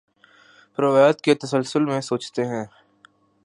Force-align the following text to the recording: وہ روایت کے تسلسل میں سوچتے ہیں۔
وہ 0.77 0.81
روایت 0.81 1.21
کے 1.21 1.35
تسلسل 1.35 1.85
میں 1.85 2.01
سوچتے 2.01 2.45
ہیں۔ 2.45 2.65